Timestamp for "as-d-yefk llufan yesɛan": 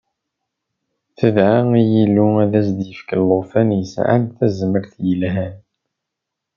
2.59-4.23